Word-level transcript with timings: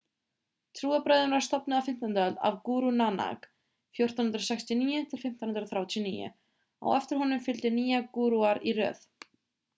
trúarbrögðin 0.77 1.33
var 1.33 1.43
stofnuð 1.47 1.75
á 1.79 1.81
15. 1.89 2.15
öld 2.21 2.39
af 2.49 2.57
guru 2.69 2.89
nanak 2.95 3.45
1469–1539. 3.99 6.33
á 6.85 6.87
eftir 7.01 7.23
honum 7.23 7.47
fylgdu 7.49 7.75
nýju 7.79 8.03
gúrúar 8.19 8.65
í 8.71 8.75
röð 8.83 9.07